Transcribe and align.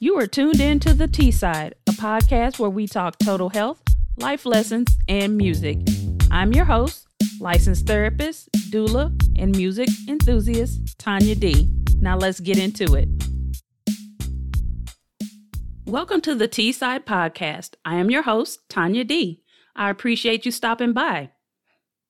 You 0.00 0.16
are 0.20 0.28
tuned 0.28 0.60
in 0.60 0.78
to 0.80 0.94
The 0.94 1.08
T 1.08 1.32
Side, 1.32 1.74
a 1.88 1.90
podcast 1.90 2.60
where 2.60 2.70
we 2.70 2.86
talk 2.86 3.18
total 3.18 3.48
health, 3.48 3.82
life 4.16 4.46
lessons, 4.46 4.96
and 5.08 5.36
music. 5.36 5.76
I'm 6.30 6.52
your 6.52 6.66
host, 6.66 7.08
licensed 7.40 7.88
therapist, 7.88 8.48
doula, 8.70 9.10
and 9.36 9.50
music 9.56 9.88
enthusiast, 10.06 10.96
Tanya 11.00 11.34
D. 11.34 11.68
Now 11.96 12.16
let's 12.16 12.38
get 12.38 12.58
into 12.58 12.94
it. 12.94 13.08
Welcome 15.84 16.20
to 16.20 16.36
the 16.36 16.46
T 16.46 16.70
Side 16.70 17.04
Podcast. 17.04 17.70
I 17.84 17.96
am 17.96 18.08
your 18.08 18.22
host, 18.22 18.60
Tanya 18.68 19.02
D. 19.02 19.42
I 19.74 19.90
appreciate 19.90 20.46
you 20.46 20.52
stopping 20.52 20.92
by. 20.92 21.30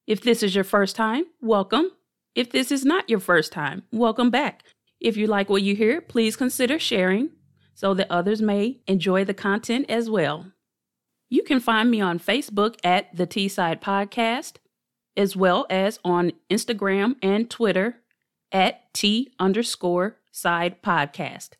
If 0.07 0.21
this 0.21 0.43
is 0.43 0.55
your 0.55 0.65
first 0.65 0.95
time, 0.95 1.25
welcome. 1.41 1.91
If 2.35 2.53
this 2.53 2.71
is 2.71 2.85
not 2.85 3.09
your 3.09 3.21
first 3.21 3.51
time, 3.51 3.85
welcome 3.91 4.29
back. 4.29 4.65
If 5.01 5.17
you 5.17 5.27
like 5.27 5.49
what 5.49 5.63
you 5.63 5.75
hear, 5.75 6.03
please 6.03 6.37
consider 6.37 6.79
sharing 6.79 7.31
so 7.79 7.95
that 7.95 8.11
others 8.11 8.43
may 8.43 8.81
enjoy 8.89 9.25
the 9.25 9.33
content 9.33 9.87
as 9.89 10.11
well. 10.11 10.51
You 11.29 11.45
can 11.45 11.61
find 11.61 11.89
me 11.89 12.01
on 12.01 12.19
Facebook 12.19 12.75
at 12.83 13.17
the 13.17 13.25
T 13.25 13.47
Side 13.47 13.81
Podcast, 13.81 14.55
as 15.17 15.37
well 15.37 15.65
as 15.71 16.01
on 16.05 16.33
Instagram 16.51 17.15
and 17.23 17.49
Twitter 17.49 17.99
at 18.51 18.93
T 18.93 19.33
underscore 19.39 20.17
side 20.33 20.83
podcast. 20.83 21.51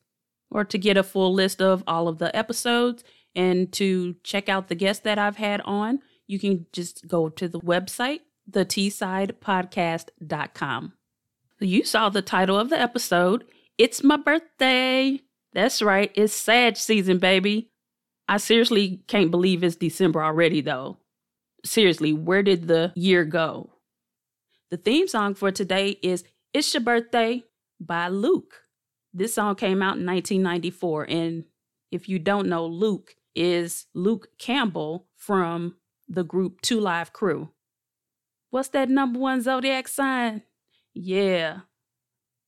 Or 0.51 0.65
to 0.65 0.77
get 0.77 0.97
a 0.97 1.05
full 1.05 1.33
list 1.33 1.63
of 1.63 1.85
all 1.87 2.09
of 2.09 2.19
the 2.19 2.35
episodes 2.35 3.05
and 3.37 3.73
to 3.75 4.17
check 4.25 4.49
out 4.49 4.67
the 4.67 4.75
guests 4.75 5.05
that 5.05 5.21
I've 5.21 5.37
had 5.37 5.61
on, 5.61 6.01
you 6.27 6.41
can 6.41 6.67
just 6.73 7.07
go 7.07 7.29
to 7.29 7.47
the 7.47 7.61
website, 7.61 8.23
thetsidepodcast.com. 8.51 10.93
You 11.61 11.85
saw 11.85 12.09
the 12.09 12.23
title 12.23 12.59
of 12.59 12.71
the 12.71 12.81
episode. 12.81 13.45
It's 13.79 14.03
my 14.03 14.17
birthday. 14.17 15.21
That's 15.53 15.83
right, 15.83 16.13
it's 16.15 16.33
Sag 16.33 16.77
season, 16.77 17.19
baby. 17.19 17.71
I 18.29 18.37
seriously 18.37 19.03
can't 19.07 19.31
believe 19.31 19.65
it's 19.65 19.77
December 19.77 20.23
already, 20.23 20.61
though. 20.61 20.99
Seriously, 21.65 22.13
where 22.13 22.43
did 22.43 22.69
the 22.69 22.93
year 22.95 23.25
go? 23.25 23.71
The 24.71 24.77
theme 24.77 25.09
song 25.09 25.35
for 25.35 25.51
today 25.51 25.99
is 26.03 26.25
It's 26.53 26.73
Your 26.75 26.83
Birthday 26.83 27.45
by 27.81 28.09
Luke. 28.09 28.63
This 29.15 29.35
song 29.35 29.55
came 29.55 29.83
out 29.83 29.97
in 29.97 30.05
1994, 30.05 31.05
and 31.05 31.45
if 31.91 32.09
you 32.09 32.19
don't 32.19 32.49
know, 32.49 32.67
Luke 32.67 33.15
is 33.35 33.87
Luke 33.95 34.29
Campbell 34.39 35.07
from 35.17 35.77
the 36.07 36.25
group 36.25 36.61
Two 36.61 36.81
Live 36.81 37.15
Crew. 37.15 37.49
What's 38.51 38.69
that 38.71 38.91
number 38.91 39.19
one 39.19 39.41
zodiac 39.41 39.89
sign? 39.89 40.43
Yeah, 40.93 41.61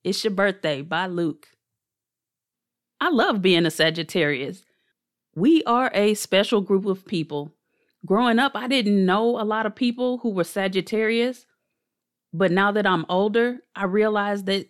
It's 0.04 0.22
Your 0.22 0.32
Birthday 0.32 0.82
by 0.82 1.06
Luke. 1.06 1.48
I 3.00 3.08
love 3.10 3.40
being 3.40 3.66
a 3.66 3.70
Sagittarius. 3.70 4.64
We 5.34 5.62
are 5.64 5.90
a 5.94 6.14
special 6.14 6.60
group 6.60 6.84
of 6.84 7.06
people. 7.06 7.52
Growing 8.04 8.38
up, 8.38 8.52
I 8.54 8.66
didn't 8.66 9.06
know 9.06 9.40
a 9.40 9.44
lot 9.44 9.66
of 9.66 9.74
people 9.74 10.18
who 10.18 10.30
were 10.30 10.44
Sagittarius, 10.44 11.46
but 12.32 12.50
now 12.50 12.72
that 12.72 12.86
I'm 12.86 13.06
older, 13.08 13.60
I 13.74 13.84
realize 13.84 14.44
that 14.44 14.68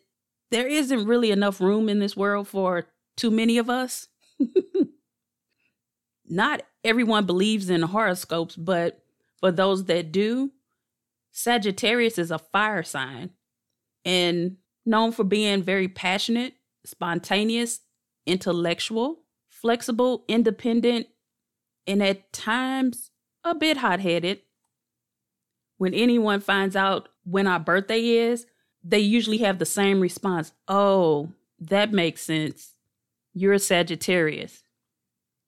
there 0.51 0.67
isn't 0.67 1.07
really 1.07 1.31
enough 1.31 1.61
room 1.61 1.89
in 1.89 1.99
this 1.99 2.17
world 2.17 2.49
for 2.49 2.87
too 3.17 3.31
many 3.31 3.59
of 3.59 3.71
us. 3.71 4.09
Not 6.29 6.63
everyone 6.85 7.27
believes 7.27 7.71
in 7.71 7.83
horoscopes, 7.83 8.57
but 8.57 9.03
for 9.39 9.51
those 9.51 9.85
that 9.85 10.13
do, 10.13 10.53
Sagittarius 11.33 12.19
is 12.19 12.31
a 12.31 12.39
fire 12.39 12.83
sign 12.83 13.31
and 14.05 14.57
known 14.85 15.13
for 15.13 15.25
being 15.25 15.63
very 15.63 15.89
passionate, 15.89 16.55
spontaneous, 16.85 17.81
intellectual, 18.27 19.21
flexible, 19.49 20.25
independent, 20.29 21.07
and 21.87 22.03
at 22.03 22.33
times 22.33 23.11
a 23.45 23.55
bit 23.55 23.79
hot 23.79 24.01
headed. 24.01 24.41
When 25.79 25.95
anyone 25.95 26.41
finds 26.41 26.77
out 26.77 27.09
when 27.25 27.47
our 27.47 27.61
birthday 27.61 28.01
is, 28.01 28.47
they 28.83 28.99
usually 28.99 29.39
have 29.39 29.59
the 29.59 29.67
same 29.67 30.01
response 30.01 30.53
Oh, 30.69 31.33
that 31.59 31.93
makes 31.93 32.23
sense. 32.23 32.75
You're 33.35 33.55
a 33.55 33.59
Sagittarius. 33.59 34.63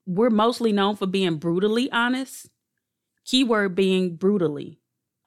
We're 0.05 0.29
mostly 0.29 0.71
known 0.71 0.95
for 0.95 1.05
being 1.05 1.37
brutally 1.37 1.91
honest, 1.91 2.49
keyword 3.25 3.75
being 3.75 4.15
brutally. 4.15 4.79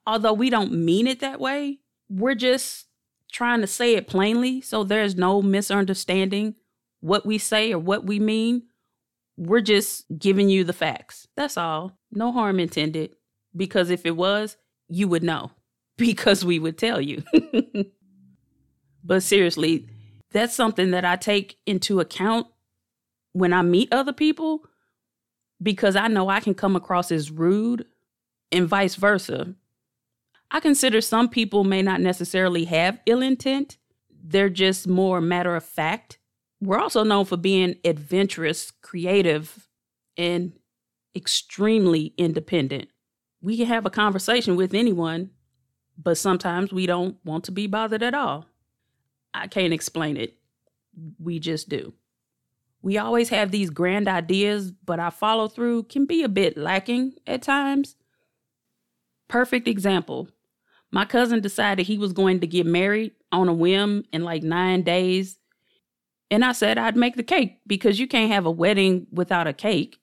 Although 0.05 0.33
we 0.33 0.49
don't 0.49 0.71
mean 0.71 1.07
it 1.07 1.19
that 1.19 1.39
way, 1.39 1.79
we're 2.09 2.35
just 2.35 2.85
trying 3.31 3.61
to 3.61 3.67
say 3.67 3.95
it 3.95 4.07
plainly 4.07 4.61
so 4.61 4.83
there's 4.83 5.15
no 5.15 5.41
misunderstanding 5.41 6.55
what 6.99 7.25
we 7.25 7.37
say 7.37 7.73
or 7.73 7.79
what 7.79 8.05
we 8.05 8.19
mean. 8.19 8.63
We're 9.37 9.61
just 9.61 10.05
giving 10.17 10.49
you 10.49 10.63
the 10.63 10.73
facts. 10.73 11.27
That's 11.35 11.57
all. 11.57 11.97
No 12.11 12.31
harm 12.31 12.59
intended. 12.59 13.15
Because 13.55 13.89
if 13.89 14.05
it 14.05 14.15
was, 14.15 14.57
you 14.87 15.07
would 15.07 15.23
know 15.23 15.51
because 15.97 16.43
we 16.43 16.59
would 16.59 16.77
tell 16.77 17.01
you. 17.01 17.23
but 19.03 19.23
seriously, 19.23 19.87
that's 20.31 20.55
something 20.55 20.91
that 20.91 21.05
I 21.05 21.15
take 21.15 21.57
into 21.65 21.99
account 21.99 22.47
when 23.33 23.53
I 23.53 23.61
meet 23.61 23.93
other 23.93 24.13
people 24.13 24.63
because 25.61 25.95
I 25.95 26.07
know 26.07 26.29
I 26.29 26.39
can 26.39 26.53
come 26.53 26.75
across 26.75 27.11
as 27.11 27.31
rude 27.31 27.85
and 28.51 28.67
vice 28.67 28.95
versa. 28.95 29.55
I 30.51 30.59
consider 30.59 31.01
some 31.01 31.29
people 31.29 31.63
may 31.63 31.81
not 31.81 31.99
necessarily 31.99 32.65
have 32.65 32.99
ill 33.05 33.21
intent, 33.21 33.77
they're 34.23 34.49
just 34.49 34.87
more 34.87 35.21
matter 35.21 35.55
of 35.55 35.63
fact 35.63 36.19
we're 36.61 36.79
also 36.79 37.03
known 37.03 37.25
for 37.25 37.37
being 37.37 37.75
adventurous, 37.85 38.71
creative, 38.81 39.67
and 40.17 40.53
extremely 41.15 42.13
independent. 42.17 42.89
We 43.41 43.57
can 43.57 43.67
have 43.67 43.85
a 43.85 43.91
conversation 43.91 44.55
with 44.55 44.73
anyone, 44.73 45.31
but 45.97 46.17
sometimes 46.17 46.73
we 46.73 46.85
don't 46.85 47.17
want 47.23 47.43
to 47.45 47.51
be 47.51 47.67
bothered 47.67 48.03
at 48.03 48.13
all. 48.13 48.45
I 49.33 49.47
can't 49.47 49.73
explain 49.73 50.17
it. 50.17 50.37
We 51.19 51.39
just 51.39 51.69
do. 51.69 51.93
We 52.81 52.97
always 52.97 53.29
have 53.29 53.51
these 53.51 53.69
grand 53.69 54.07
ideas, 54.07 54.71
but 54.71 54.99
our 54.99 55.11
follow 55.11 55.47
through 55.47 55.83
can 55.83 56.05
be 56.05 56.23
a 56.23 56.29
bit 56.29 56.57
lacking 56.57 57.13
at 57.27 57.41
times. 57.41 57.95
Perfect 59.27 59.67
example 59.67 60.29
my 60.91 61.05
cousin 61.05 61.41
decided 61.41 61.85
he 61.85 61.97
was 61.97 62.13
going 62.13 62.39
to 62.39 62.47
get 62.47 62.65
married 62.65 63.11
on 63.31 63.49
a 63.49 63.53
whim 63.53 64.05
in 64.13 64.23
like 64.23 64.43
nine 64.43 64.81
days 64.83 65.36
and 66.29 66.43
I 66.43 66.51
said 66.51 66.77
I'd 66.77 66.97
make 66.97 67.15
the 67.15 67.23
cake 67.23 67.59
because 67.65 67.99
you 67.99 68.07
can't 68.07 68.31
have 68.31 68.45
a 68.45 68.51
wedding 68.51 69.07
without 69.11 69.47
a 69.47 69.53
cake. 69.53 69.99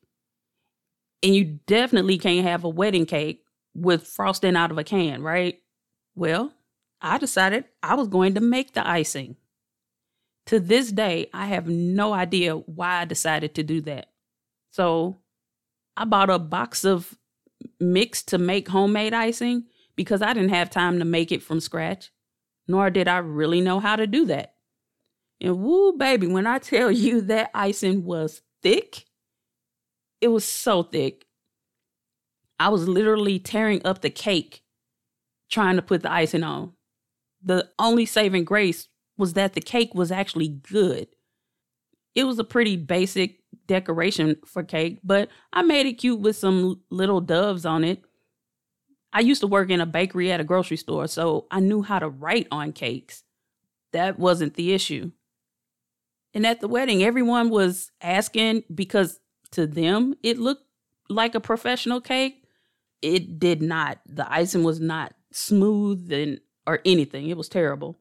And 1.23 1.35
you 1.35 1.59
definitely 1.67 2.19
can't 2.19 2.47
have 2.47 2.65
a 2.65 2.69
wedding 2.69 3.07
cake 3.07 3.45
with 3.75 4.07
frosting 4.07 4.57
out 4.57 4.71
of 4.71 4.79
a 4.79 4.85
can, 4.85 5.23
right? 5.23 5.61
Well, 6.15 6.53
I 7.01 7.19
decided 7.19 7.65
I 7.83 7.95
was 7.95 8.09
going 8.09 8.35
to 8.35 8.41
make 8.41 8.75
the 8.75 8.87
icing. 8.87 9.37
To 10.47 10.61
this 10.61 10.93
day, 10.93 11.31
I 11.33 11.47
have 11.47 11.67
no 11.67 12.13
idea 12.13 12.57
why 12.57 13.01
I 13.01 13.05
decided 13.07 13.55
to 13.55 13.63
do 13.63 13.81
that. 13.83 14.09
So 14.71 15.21
I 15.97 16.05
bought 16.05 16.31
a 16.31 16.39
box 16.39 16.85
of 16.85 17.17
mix 17.81 18.23
to 18.25 18.39
make 18.39 18.69
homemade 18.69 19.15
icing 19.15 19.65
because 19.97 20.23
I 20.23 20.33
didn't 20.35 20.51
have 20.51 20.71
time 20.71 20.99
to 20.99 21.05
make 21.05 21.33
it 21.33 21.43
from 21.43 21.61
scratch, 21.61 22.11
nor 22.69 22.91
did 22.91 23.09
I 23.09 23.19
really 23.19 23.61
know 23.61 23.81
how 23.81 23.97
to 23.97 24.07
do 24.07 24.27
that. 24.27 24.54
And 25.45 25.61
woo, 25.61 25.93
baby, 25.93 26.27
when 26.27 26.47
I 26.47 26.59
tell 26.59 26.91
you 27.05 27.21
that 27.23 27.51
icing 27.55 28.05
was 28.05 28.41
thick, 28.63 29.05
it 30.21 30.29
was 30.29 30.45
so 30.45 30.83
thick. 30.83 31.27
I 32.59 32.71
was 32.71 32.89
literally 32.89 33.39
tearing 33.39 33.85
up 33.85 34.01
the 34.01 34.11
cake 34.11 34.63
trying 35.51 35.77
to 35.77 35.83
put 35.83 36.03
the 36.03 36.11
icing 36.11 36.43
on. 36.43 36.73
The 37.43 37.69
only 37.79 38.07
saving 38.07 38.45
grace 38.45 38.89
was 39.19 39.35
that 39.35 39.53
the 39.53 39.61
cake 39.61 39.95
was 39.95 40.11
actually 40.11 40.49
good. 40.49 41.09
It 42.15 42.25
was 42.25 42.39
a 42.39 42.45
pretty 42.45 42.77
basic 42.77 43.41
decoration 43.67 44.37
for 44.47 44.63
cake, 44.63 45.01
but 45.05 45.29
I 45.53 45.63
made 45.63 45.87
it 45.87 45.95
cute 45.95 46.21
with 46.21 46.37
some 46.37 46.81
little 46.91 47.21
doves 47.21 47.67
on 47.67 47.85
it. 47.85 48.03
I 49.13 49.21
used 49.21 49.43
to 49.43 49.47
work 49.47 49.69
in 49.69 49.81
a 49.81 49.87
bakery 49.87 50.33
at 50.33 50.41
a 50.41 50.45
grocery 50.45 50.77
store, 50.79 51.07
so 51.07 51.47
I 51.51 51.61
knew 51.61 51.83
how 51.83 51.99
to 51.99 52.09
write 52.09 52.49
on 52.51 52.73
cakes. 52.73 53.25
That 53.93 54.19
wasn't 54.19 54.55
the 54.55 54.73
issue. 54.73 55.13
And 56.35 56.45
at 56.47 56.61
the 56.61 56.69
wedding, 56.69 57.03
everyone 57.03 57.49
was 57.49 57.93
asking 58.03 58.65
because 58.75 59.21
to 59.53 59.67
them 59.67 60.15
it 60.23 60.39
looked 60.39 60.65
like 61.09 61.35
a 61.35 61.41
professional 61.41 62.01
cake. 62.01 62.45
It 63.03 63.39
did 63.39 63.63
not. 63.63 64.01
The 64.07 64.31
icing 64.31 64.65
was 64.65 64.81
not 64.81 65.15
smooth 65.33 66.13
and 66.13 66.41
or 66.67 66.81
anything. 66.85 67.29
It 67.29 67.37
was 67.37 67.49
terrible. 67.49 67.99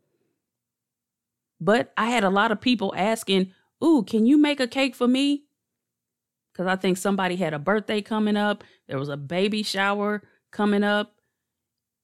But 1.60 1.94
I 1.96 2.08
had 2.08 2.24
a 2.24 2.30
lot 2.30 2.52
of 2.52 2.60
people 2.60 2.94
asking, 2.98 3.52
"Ooh, 3.84 4.04
can 4.04 4.26
you 4.26 4.38
make 4.38 4.60
a 4.60 4.68
cake 4.68 4.96
for 4.96 5.08
me?" 5.08 5.46
Cuz 6.56 6.66
I 6.66 6.76
think 6.76 6.98
somebody 6.98 7.36
had 7.36 7.54
a 7.54 7.60
birthday 7.60 8.02
coming 8.02 8.38
up, 8.38 8.64
there 8.88 9.00
was 9.00 9.10
a 9.10 9.18
baby 9.18 9.64
shower 9.64 10.24
coming 10.52 10.84
up, 10.84 11.20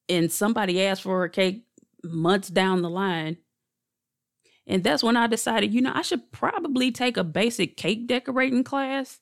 and 0.08 0.32
somebody 0.32 0.82
asked 0.84 1.04
for 1.04 1.24
a 1.24 1.30
cake 1.30 1.66
months 2.04 2.50
down 2.50 2.82
the 2.82 2.90
line. 2.90 3.38
And 4.70 4.84
that's 4.84 5.04
when 5.04 5.18
I 5.18 5.26
decided, 5.26 5.74
you 5.74 5.82
know, 5.82 5.92
I 5.96 6.04
should 6.04 6.32
probably 6.32 6.92
take 6.92 7.18
a 7.18 7.24
basic 7.24 7.76
cake 7.76 8.06
decorating 8.06 8.64
class. 8.64 9.20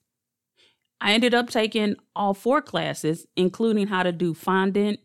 I 0.99 1.13
ended 1.13 1.33
up 1.33 1.49
taking 1.49 1.95
all 2.13 2.33
four 2.33 2.61
classes, 2.61 3.25
including 3.37 3.87
how 3.87 4.03
to 4.03 4.11
do 4.11 4.33
fondant 4.33 4.99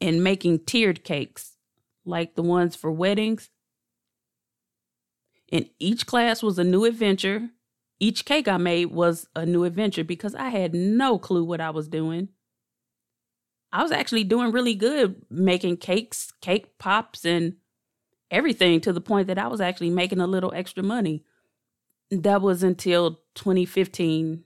and 0.00 0.24
making 0.24 0.60
tiered 0.60 1.04
cakes, 1.04 1.58
like 2.06 2.36
the 2.36 2.42
ones 2.42 2.74
for 2.74 2.90
weddings. 2.90 3.50
And 5.52 5.68
each 5.78 6.06
class 6.06 6.42
was 6.42 6.58
a 6.58 6.64
new 6.64 6.86
adventure. 6.86 7.50
Each 8.00 8.24
cake 8.24 8.48
I 8.48 8.56
made 8.56 8.86
was 8.86 9.26
a 9.36 9.44
new 9.44 9.64
adventure 9.64 10.04
because 10.04 10.34
I 10.34 10.48
had 10.48 10.72
no 10.72 11.18
clue 11.18 11.44
what 11.44 11.60
I 11.60 11.68
was 11.68 11.86
doing. 11.86 12.30
I 13.70 13.82
was 13.82 13.92
actually 13.92 14.24
doing 14.24 14.52
really 14.52 14.74
good 14.74 15.22
making 15.28 15.78
cakes, 15.78 16.32
cake 16.40 16.78
pops, 16.78 17.26
and 17.26 17.56
everything 18.32 18.80
to 18.80 18.92
the 18.92 19.00
point 19.00 19.28
that 19.28 19.38
I 19.38 19.46
was 19.46 19.60
actually 19.60 19.90
making 19.90 20.18
a 20.18 20.26
little 20.26 20.52
extra 20.52 20.82
money. 20.82 21.22
That 22.10 22.42
was 22.42 22.64
until 22.64 23.20
2015 23.36 24.42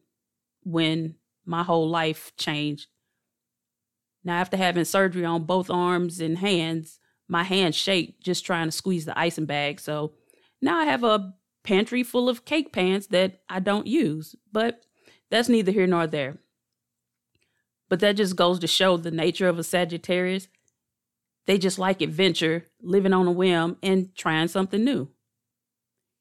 when 0.64 1.14
my 1.46 1.62
whole 1.62 1.88
life 1.88 2.32
changed. 2.36 2.88
Now, 4.24 4.34
after 4.38 4.56
having 4.56 4.84
surgery 4.84 5.24
on 5.24 5.44
both 5.44 5.70
arms 5.70 6.20
and 6.20 6.36
hands, 6.38 6.98
my 7.28 7.44
hands 7.44 7.76
shake 7.76 8.20
just 8.20 8.44
trying 8.44 8.66
to 8.66 8.72
squeeze 8.72 9.04
the 9.04 9.18
icing 9.18 9.46
bag. 9.46 9.80
So 9.80 10.12
now 10.60 10.78
I 10.78 10.84
have 10.84 11.04
a 11.04 11.34
pantry 11.62 12.02
full 12.02 12.28
of 12.28 12.44
cake 12.44 12.72
pans 12.72 13.06
that 13.08 13.40
I 13.48 13.60
don't 13.60 13.86
use, 13.86 14.34
but 14.52 14.82
that's 15.30 15.48
neither 15.48 15.72
here 15.72 15.86
nor 15.86 16.06
there. 16.06 16.38
But 17.88 18.00
that 18.00 18.16
just 18.16 18.34
goes 18.34 18.58
to 18.60 18.66
show 18.66 18.96
the 18.96 19.12
nature 19.12 19.48
of 19.48 19.58
a 19.58 19.64
Sagittarius. 19.64 20.48
They 21.46 21.58
just 21.58 21.78
like 21.78 22.02
adventure, 22.02 22.66
living 22.82 23.12
on 23.12 23.26
a 23.26 23.32
whim, 23.32 23.76
and 23.82 24.14
trying 24.16 24.48
something 24.48 24.82
new. 24.82 25.08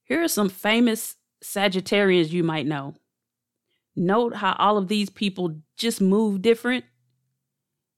Here 0.03 0.21
are 0.21 0.27
some 0.27 0.49
famous 0.49 1.15
Sagittarians 1.43 2.29
you 2.29 2.43
might 2.43 2.67
know. 2.67 2.95
Note 3.95 4.35
how 4.35 4.55
all 4.59 4.77
of 4.77 4.87
these 4.87 5.09
people 5.09 5.61
just 5.77 6.01
move 6.01 6.41
different. 6.41 6.85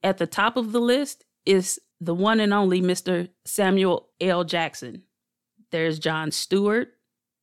At 0.04 0.18
the 0.18 0.28
top 0.28 0.56
of 0.58 0.72
the 0.72 0.80
list 0.80 1.26
is 1.46 1.80
the 2.00 2.14
one 2.14 2.40
and 2.40 2.54
only 2.54 2.82
Mr. 2.82 3.30
Samuel 3.46 4.10
L. 4.22 4.44
Jackson. 4.44 5.04
There's 5.72 6.00
Jon 6.00 6.32
Stewart, 6.32 6.90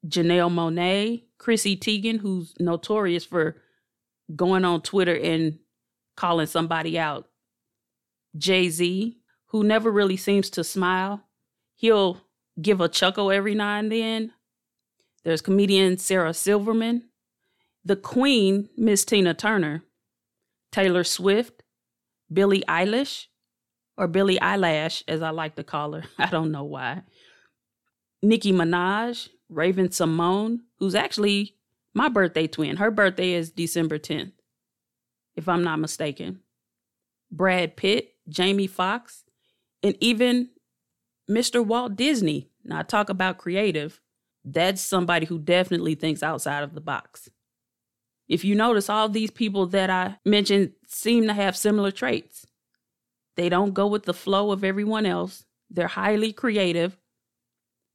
Janelle 0.07 0.53
Monáe, 0.53 1.25
Chrissy 1.39 1.77
Teigen, 1.77 2.21
who's 2.21 2.55
notorious 2.59 3.25
for 3.25 3.57
going 4.35 4.65
on 4.65 4.81
Twitter 4.81 5.17
and 5.17 5.59
calling 6.17 6.47
somebody 6.47 6.99
out. 6.99 7.29
Jay 8.37 8.69
Z, 8.69 9.19
who 9.55 9.63
never 9.63 9.89
really 9.89 10.17
seems 10.17 10.51
to 10.51 10.65
smile. 10.65 11.23
He'll 11.77 12.21
give 12.61 12.81
a 12.81 12.89
chuckle 12.89 13.31
every 13.31 13.55
now 13.55 13.79
and 13.79 13.93
then. 13.93 14.33
There's 15.23 15.41
comedian 15.41 15.97
Sarah 15.99 16.35
Silverman, 16.35 17.05
the 17.85 17.95
Queen, 17.95 18.69
Miss 18.77 19.05
Tina 19.05 19.33
Turner, 19.33 19.85
Taylor 20.73 21.05
Swift, 21.05 21.63
Billie 22.33 22.65
Eilish, 22.69 23.27
or 23.97 24.09
Billie 24.09 24.41
Eyelash, 24.41 25.05
as 25.07 25.23
I 25.23 25.31
like 25.31 25.55
to 25.55 25.63
call 25.63 25.93
her. 25.93 26.03
I 26.19 26.27
don't 26.27 26.51
know 26.51 26.65
why. 26.65 27.03
Nicki 28.25 28.53
Minaj, 28.53 29.29
Raven-Symoné, 29.51 30.59
who's 30.81 30.97
actually 30.97 31.55
my 31.95 32.09
birthday 32.09 32.49
twin. 32.49 32.79
Her 32.79 32.91
birthday 32.91 33.35
is 33.35 33.53
December 33.53 34.01
10th, 34.01 34.33
if 35.37 35.49
I'm 35.49 35.63
not 35.63 35.79
mistaken. 35.79 36.41
Brad 37.31 37.77
Pitt, 37.77 38.15
Jamie 38.29 38.67
Foxx, 38.67 39.24
and 39.85 39.97
even 40.01 40.49
Mr. 41.31 41.65
Walt 41.65 41.95
Disney. 41.95 42.49
Now, 42.65 42.81
I 42.81 42.83
talk 42.83 43.09
about 43.09 43.39
creative. 43.39 44.01
That's 44.45 44.83
somebody 44.83 45.27
who 45.27 45.39
definitely 45.39 45.95
thinks 45.95 46.23
outside 46.23 46.65
of 46.65 46.75
the 46.75 46.81
box. 46.81 47.29
If 48.27 48.45
you 48.45 48.57
notice, 48.57 48.91
all 48.91 49.09
these 49.09 49.31
people 49.31 49.67
that 49.69 49.91
I 49.91 50.17
mentioned 50.25 50.73
seem 50.89 51.27
to 51.29 51.35
have 51.35 51.57
similar 51.57 51.93
traits. 51.93 52.47
They 53.37 53.49
don't 53.49 53.75
go 53.75 53.87
with 53.87 54.05
the 54.05 54.15
flow 54.15 54.51
of 54.51 54.65
everyone 54.65 55.07
else. 55.07 55.45
They're 55.71 55.87
highly 55.87 56.33
creative. 56.33 56.99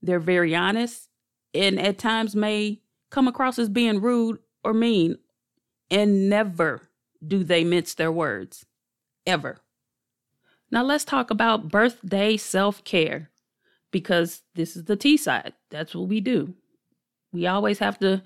They're 0.02 0.20
very 0.20 0.56
honest 0.56 1.10
and 1.54 1.80
at 1.80 1.98
times 1.98 2.36
may 2.36 2.82
come 3.10 3.28
across 3.28 3.58
as 3.58 3.70
being 3.70 4.02
rude 4.02 4.40
or 4.64 4.74
mean. 4.74 5.18
And 5.90 6.30
never 6.30 6.82
do 7.26 7.44
they 7.44 7.64
mince 7.64 7.96
their 7.96 8.12
words. 8.12 8.66
Ever. 9.26 9.58
Now 10.72 10.84
let's 10.84 11.04
talk 11.04 11.32
about 11.32 11.70
birthday 11.70 12.38
self 12.38 12.84
care 12.84 13.30
because 13.92 14.44
this 14.56 14.76
is 14.76 14.86
the 14.86 14.96
T 14.96 15.18
side. 15.18 15.54
That's 15.70 15.96
what 15.96 16.08
we 16.08 16.22
do. 16.22 16.54
We 17.32 17.48
always 17.48 17.80
have 17.80 18.00
to 18.00 18.22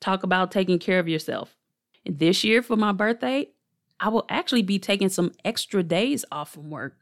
talk 0.00 0.22
about 0.22 0.50
taking 0.50 0.78
care 0.78 0.98
of 0.98 1.08
yourself. 1.08 1.56
And 2.04 2.18
this 2.18 2.44
year 2.44 2.62
for 2.62 2.76
my 2.76 2.92
birthday, 2.92 3.48
I 3.98 4.08
will 4.08 4.26
actually 4.28 4.62
be 4.62 4.78
taking 4.78 5.08
some 5.08 5.32
extra 5.44 5.82
days 5.82 6.24
off 6.32 6.52
from 6.52 6.70
work. 6.70 6.96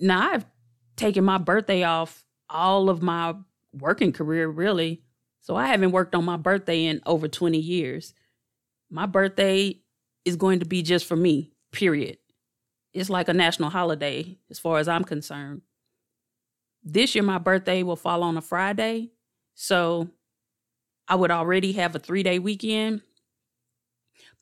Now, 0.00 0.32
I've 0.32 0.46
taken 0.96 1.24
my 1.24 1.38
birthday 1.38 1.84
off 1.84 2.24
all 2.50 2.90
of 2.90 3.02
my 3.02 3.34
working 3.72 4.12
career, 4.12 4.48
really. 4.48 5.02
So 5.40 5.54
I 5.56 5.66
haven't 5.66 5.92
worked 5.92 6.14
on 6.14 6.24
my 6.24 6.36
birthday 6.36 6.86
in 6.86 7.00
over 7.06 7.28
20 7.28 7.58
years. 7.58 8.14
My 8.90 9.06
birthday 9.06 9.80
is 10.24 10.36
going 10.36 10.60
to 10.60 10.66
be 10.66 10.82
just 10.82 11.06
for 11.06 11.16
me, 11.16 11.52
period 11.70 12.18
it's 12.92 13.10
like 13.10 13.28
a 13.28 13.34
national 13.34 13.70
holiday 13.70 14.38
as 14.50 14.58
far 14.58 14.78
as 14.78 14.88
I'm 14.88 15.04
concerned. 15.04 15.62
This 16.84 17.14
year, 17.14 17.24
my 17.24 17.38
birthday 17.38 17.82
will 17.82 17.96
fall 17.96 18.22
on 18.22 18.36
a 18.36 18.42
Friday. 18.42 19.12
So 19.54 20.08
I 21.08 21.14
would 21.14 21.30
already 21.30 21.72
have 21.72 21.94
a 21.94 21.98
three 21.98 22.22
day 22.22 22.38
weekend. 22.38 23.02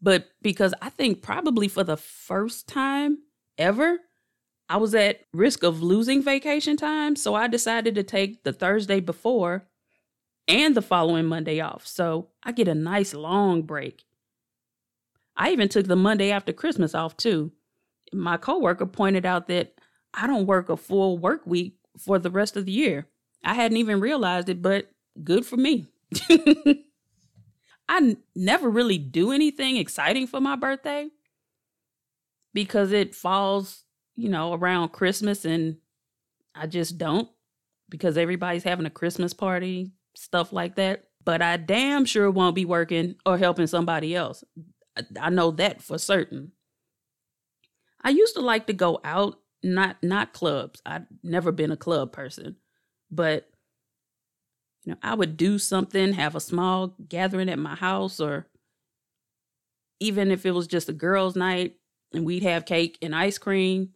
But 0.03 0.29
because 0.41 0.73
I 0.81 0.89
think 0.89 1.23
probably 1.23 1.69
for 1.69 1.85
the 1.85 1.97
first 1.97 2.67
time 2.67 3.19
ever, 3.59 3.99
I 4.69 4.79
was 4.79 4.95
at 4.95 5.21
risk 5.33 5.63
of 5.63 5.83
losing 5.83 6.23
vacation 6.23 6.77
time. 6.77 7.17
So 7.17 7.35
I 7.35 7.49
decided 7.49 7.95
to 7.97 8.03
take 8.03 8.45
the 8.45 8.53
Thursday 8.53 9.01
before 9.01 9.67
and 10.49 10.75
the 10.75 10.83
following 10.83 11.27
Monday 11.27 11.61
off. 11.61 11.87
So 11.87 12.29
I 12.43 12.53
get 12.53 12.69
a 12.69 12.75
nice 12.75 13.13
long 13.13 13.63
break. 13.63 14.05
I 15.37 15.51
even 15.51 15.69
took 15.69 15.87
the 15.87 15.97
Monday 15.97 16.31
after 16.31 16.53
Christmas 16.53 16.95
off 16.95 17.17
too 17.17 17.53
my 18.13 18.37
coworker 18.37 18.87
pointed 18.87 19.27
out 19.27 19.49
that 19.49 19.75
I 20.15 20.27
don't 20.27 20.47
work 20.47 20.69
a 20.69 20.77
full 20.77 21.19
work 21.19 21.47
week 21.47 21.77
for 21.99 22.19
the 22.19 22.31
rest 22.31 22.57
of 22.57 22.67
the 22.67 22.73
year. 22.73 23.07
I 23.45 23.55
hadn't 23.55 23.79
even 23.79 24.01
realized 24.01 24.49
it, 24.49 24.63
but 24.63 24.91
good 25.23 25.47
for 25.47 25.57
me. 25.57 25.87
I 27.89 27.97
n- 27.97 28.19
never 28.35 28.69
really 28.69 28.99
do 28.99 29.33
anything 29.33 29.77
exciting 29.77 30.27
for 30.27 30.41
my 30.41 30.57
birthday 30.57 31.09
because 32.55 32.93
it 32.93 33.15
falls, 33.15 33.85
you 34.17 34.29
know, 34.29 34.53
around 34.53 34.91
Christmas 34.91 35.45
and 35.45 35.77
I 36.55 36.67
just 36.67 36.99
don't 36.99 37.29
because 37.89 38.17
everybody's 38.17 38.63
having 38.63 38.87
a 38.87 38.91
Christmas 38.91 39.33
party, 39.33 39.93
stuff 40.15 40.53
like 40.53 40.77
that. 40.77 41.05
But 41.25 41.43
I 41.43 41.57
damn 41.57 42.05
sure 42.05 42.31
won't 42.31 42.55
be 42.55 42.65
working 42.65 43.17
or 43.27 43.37
helping 43.37 43.67
somebody 43.67 44.15
else. 44.15 44.43
I, 44.97 45.03
I 45.21 45.31
know 45.31 45.51
that 45.53 45.83
for 45.83 45.99
certain. 45.99 46.53
I 48.03 48.11
used 48.11 48.35
to 48.35 48.41
like 48.41 48.67
to 48.67 48.73
go 48.73 49.01
out, 49.05 49.39
not 49.63 49.97
not 50.03 50.33
clubs. 50.33 50.81
I've 50.87 51.07
never 51.23 51.53
been 51.53 51.71
a 51.71 51.77
club 51.77 52.13
person, 52.13 52.57
but 53.11 53.49
you 54.85 54.93
know, 54.93 54.99
I 55.03 55.15
would 55.15 55.37
do 55.37 55.59
something, 55.59 56.15
have 56.15 56.35
a 56.35 56.41
small 56.41 56.95
gathering 57.09 57.51
at 57.51 57.59
my 57.59 57.75
house, 57.75 58.21
or 58.21 58.47
even 60.01 60.31
if 60.31 60.47
it 60.47 60.53
was 60.53 60.67
just 60.67 60.89
a 60.89 60.95
girls' 60.95 61.37
night 61.37 61.77
and 62.13 62.25
we'd 62.25 62.43
have 62.43 62.65
cake 62.65 62.99
and 63.03 63.15
ice 63.15 63.39
cream. 63.39 63.91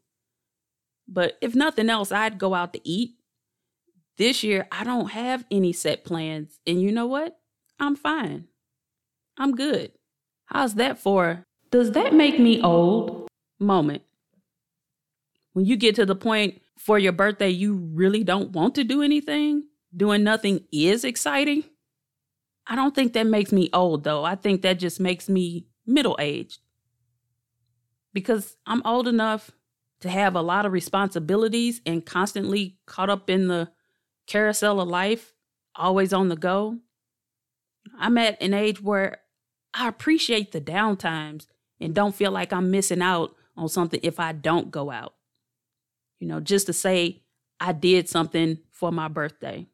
But 1.09 1.37
if 1.41 1.55
nothing 1.55 1.91
else, 1.91 2.13
I'd 2.13 2.39
go 2.39 2.55
out 2.55 2.73
to 2.75 2.89
eat. 2.89 3.17
This 4.17 4.45
year, 4.45 4.69
I 4.71 4.85
don't 4.85 5.11
have 5.11 5.45
any 5.51 5.73
set 5.73 6.05
plans. 6.05 6.59
And 6.67 6.81
you 6.81 6.93
know 6.93 7.07
what? 7.07 7.39
I'm 7.81 7.97
fine. 7.97 8.47
I'm 9.37 9.57
good. 9.57 9.93
How's 10.47 10.75
that 10.75 10.99
for? 10.99 11.45
Does 11.71 11.93
that 11.93 12.15
make 12.15 12.39
me 12.39 12.63
old? 12.63 13.24
Moment. 13.59 14.03
When 15.53 15.65
you 15.65 15.77
get 15.77 15.95
to 15.97 16.07
the 16.07 16.17
point 16.17 16.61
for 16.79 16.99
your 16.99 17.13
birthday, 17.13 17.51
you 17.51 17.77
really 17.77 18.25
don't 18.25 18.51
want 18.51 18.75
to 18.75 18.85
do 18.85 19.03
anything, 19.03 19.65
doing 19.97 20.25
nothing 20.25 20.65
is 20.73 21.05
exciting. 21.05 21.65
I 22.67 22.77
don't 22.77 22.95
think 22.95 23.13
that 23.13 23.27
makes 23.27 23.53
me 23.53 23.71
old, 23.73 24.05
though. 24.05 24.25
I 24.25 24.35
think 24.35 24.63
that 24.63 24.79
just 24.79 24.99
makes 24.99 25.29
me 25.29 25.67
middle 25.87 26.17
aged. 26.19 26.61
Because 28.13 28.57
I'm 28.67 28.83
old 28.85 29.07
enough 29.07 29.51
to 30.01 30.09
have 30.09 30.35
a 30.35 30.43
lot 30.43 30.67
of 30.67 30.73
responsibilities 30.73 31.81
and 31.87 32.05
constantly 32.05 32.79
caught 32.87 33.11
up 33.11 33.29
in 33.29 33.49
the 33.49 33.71
carousel 34.27 34.81
of 34.81 34.89
life, 34.89 35.35
always 35.77 36.13
on 36.13 36.29
the 36.29 36.37
go. 36.37 36.79
I'm 37.99 38.19
at 38.19 38.41
an 38.43 38.55
age 38.55 38.83
where 38.83 39.19
I 39.73 39.89
appreciate 39.89 40.53
the 40.53 40.61
downtimes 40.61 41.47
and 41.81 41.95
don't 41.95 42.15
feel 42.15 42.31
like 42.31 42.53
I'm 42.53 42.71
missing 42.71 43.03
out 43.03 43.35
on 43.57 43.69
something 43.69 44.01
if 44.03 44.21
I 44.21 44.33
don't 44.33 44.71
go 44.71 44.91
out. 44.91 45.15
You 46.21 46.29
know, 46.29 46.41
just 46.41 46.67
to 46.67 46.73
say 46.73 47.23
I 47.61 47.73
did 47.73 48.09
something 48.09 48.59
for 48.71 48.91
my 48.93 49.09
birthday. 49.09 49.67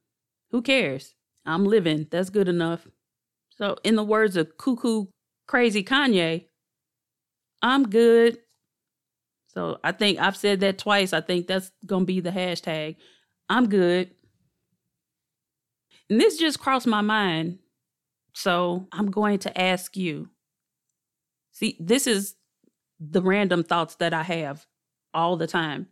Who 0.50 0.62
cares? 0.62 1.14
I'm 1.46 1.64
living. 1.64 2.06
That's 2.10 2.30
good 2.30 2.49
enough. 2.49 2.87
So, 3.56 3.76
in 3.84 3.96
the 3.96 4.04
words 4.04 4.37
of 4.37 4.56
cuckoo 4.56 5.06
crazy 5.46 5.82
Kanye, 5.82 6.46
I'm 7.62 7.88
good. 7.88 8.38
So, 9.49 9.78
I 9.82 9.92
think 9.92 10.18
I've 10.18 10.37
said 10.37 10.60
that 10.60 10.78
twice. 10.78 11.12
I 11.12 11.20
think 11.20 11.46
that's 11.46 11.70
going 11.87 12.02
to 12.02 12.06
be 12.06 12.20
the 12.20 12.30
hashtag. 12.30 12.96
I'm 13.49 13.68
good. 13.68 14.10
And 16.08 16.20
this 16.20 16.37
just 16.38 16.60
crossed 16.60 16.87
my 16.87 17.00
mind. 17.00 17.58
So, 18.34 18.88
I'm 18.92 19.10
going 19.10 19.38
to 19.40 19.60
ask 19.60 19.96
you. 19.96 20.30
See, 21.52 21.76
this 21.80 22.06
is 22.06 22.37
the 23.00 23.23
random 23.23 23.64
thoughts 23.64 23.95
that 23.97 24.12
I 24.12 24.23
have 24.23 24.66
all 25.14 25.37
the 25.37 25.47
time. 25.47 25.88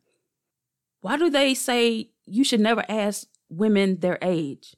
Why 1.01 1.17
do 1.17 1.31
they 1.31 1.55
say 1.55 2.11
you 2.27 2.45
should 2.45 2.61
never 2.61 2.85
ask 2.89 3.27
women 3.49 4.01
their 4.01 4.19
age? 4.21 4.77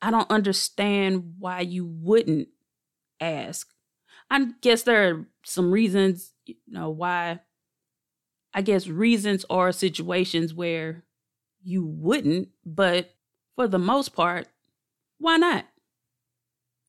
I 0.00 0.10
don't 0.10 0.30
understand 0.30 1.34
why 1.38 1.60
you 1.60 1.84
wouldn't 1.84 2.48
ask. 3.20 3.68
I 4.30 4.46
guess 4.60 4.82
there 4.82 5.10
are 5.10 5.26
some 5.44 5.70
reasons, 5.70 6.32
you 6.46 6.56
know, 6.68 6.90
why 6.90 7.40
I 8.54 8.62
guess 8.62 8.86
reasons 8.86 9.44
or 9.48 9.72
situations 9.72 10.54
where 10.54 11.04
you 11.62 11.84
wouldn't, 11.86 12.48
but 12.64 13.14
for 13.56 13.66
the 13.68 13.78
most 13.78 14.10
part, 14.14 14.48
why 15.18 15.36
not? 15.36 15.66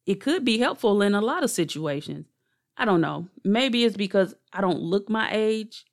It 0.06 0.16
could 0.16 0.44
be 0.44 0.58
helpful 0.58 1.02
in 1.02 1.16
a 1.16 1.22
lot 1.22 1.44
of 1.44 1.52
situations. 1.52 2.26
I 2.78 2.86
don't 2.86 3.02
know. 3.02 3.28
Maybe 3.44 3.84
it's 3.84 3.98
because 3.98 4.34
I 4.52 4.62
don't 4.62 4.82
look 4.82 5.10
my 5.10 5.30
age. 5.32 5.86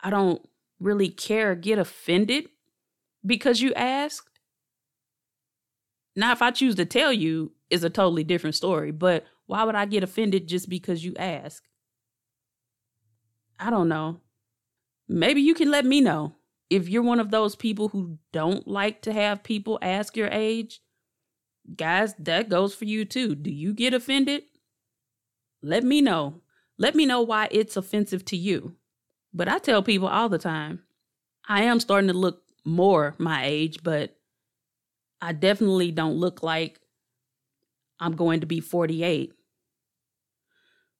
I 0.00 0.10
don't 0.10 0.40
really 0.78 1.08
care 1.08 1.54
get 1.54 1.78
offended 1.78 2.48
because 3.24 3.60
you 3.60 3.74
asked. 3.74 4.28
Now, 6.16 6.32
if 6.32 6.42
I 6.42 6.52
choose 6.52 6.76
to 6.76 6.84
tell 6.84 7.12
you, 7.12 7.52
it's 7.70 7.82
a 7.82 7.90
totally 7.90 8.22
different 8.22 8.54
story. 8.54 8.92
But 8.92 9.24
why 9.46 9.64
would 9.64 9.74
I 9.74 9.84
get 9.84 10.04
offended 10.04 10.46
just 10.46 10.68
because 10.68 11.04
you 11.04 11.14
ask? 11.18 11.64
I 13.58 13.70
don't 13.70 13.88
know. 13.88 14.20
Maybe 15.08 15.40
you 15.40 15.54
can 15.54 15.70
let 15.70 15.84
me 15.84 16.00
know 16.00 16.36
if 16.70 16.88
you're 16.88 17.02
one 17.02 17.20
of 17.20 17.30
those 17.30 17.56
people 17.56 17.88
who 17.88 18.18
don't 18.32 18.66
like 18.66 19.02
to 19.02 19.12
have 19.12 19.42
people 19.42 19.78
ask 19.82 20.16
your 20.16 20.28
age. 20.28 20.80
Guys, 21.76 22.14
that 22.18 22.48
goes 22.48 22.74
for 22.74 22.84
you 22.84 23.04
too. 23.04 23.34
Do 23.34 23.50
you 23.50 23.72
get 23.72 23.94
offended? 23.94 24.44
Let 25.64 25.82
me 25.82 26.02
know. 26.02 26.42
Let 26.76 26.94
me 26.94 27.06
know 27.06 27.22
why 27.22 27.48
it's 27.50 27.76
offensive 27.76 28.24
to 28.26 28.36
you. 28.36 28.76
But 29.32 29.48
I 29.48 29.58
tell 29.58 29.82
people 29.82 30.08
all 30.08 30.28
the 30.28 30.38
time, 30.38 30.82
I 31.48 31.62
am 31.62 31.80
starting 31.80 32.08
to 32.08 32.14
look 32.14 32.42
more 32.66 33.14
my 33.18 33.46
age, 33.46 33.82
but 33.82 34.14
I 35.22 35.32
definitely 35.32 35.90
don't 35.90 36.16
look 36.16 36.42
like 36.42 36.80
I'm 37.98 38.14
going 38.14 38.40
to 38.40 38.46
be 38.46 38.60
48. 38.60 39.32